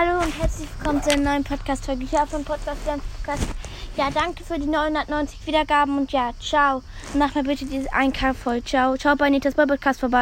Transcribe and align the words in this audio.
Hallo 0.00 0.18
und 0.24 0.40
herzlich 0.40 0.66
willkommen 0.78 1.02
zu 1.02 1.10
einer 1.10 1.32
neuen 1.32 1.44
Podcast-Folge 1.44 2.06
hier 2.06 2.22
auf 2.22 2.30
dem 2.30 2.42
Podcast 2.42 2.78
Podcast. 2.86 3.46
Ja, 3.98 4.08
danke 4.10 4.42
für 4.44 4.58
die 4.58 4.66
990 4.66 5.46
Wiedergaben 5.46 5.98
und 5.98 6.10
ja, 6.10 6.30
ciao. 6.40 6.76
Und 7.12 7.18
mach 7.18 7.34
mir 7.34 7.42
bitte 7.42 7.66
dieses 7.66 7.90
1K 7.90 8.32
voll. 8.32 8.62
Ciao. 8.64 8.96
Ciao 8.96 9.14
bei 9.14 9.28
Nitas 9.28 9.52
Podcast 9.52 10.00
vorbei. 10.00 10.18